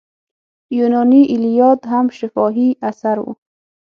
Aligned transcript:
یوناني 0.77 1.21
ایلیاد 1.31 1.79
هم 1.91 2.05
شفاهي 2.17 2.69
اثر 2.89 3.17
و. 3.23 3.25